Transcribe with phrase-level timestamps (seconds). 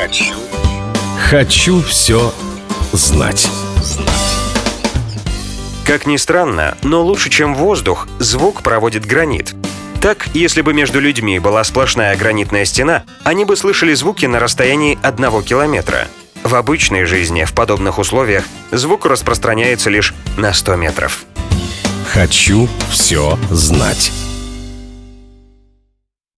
[0.00, 0.34] Хочу.
[1.28, 2.32] Хочу все
[2.92, 3.50] знать.
[5.86, 9.54] Как ни странно, но лучше, чем воздух, звук проводит гранит.
[10.00, 14.98] Так, если бы между людьми была сплошная гранитная стена, они бы слышали звуки на расстоянии
[15.02, 16.08] одного километра.
[16.44, 21.26] В обычной жизни, в подобных условиях, звук распространяется лишь на 100 метров.
[22.10, 24.10] Хочу все знать.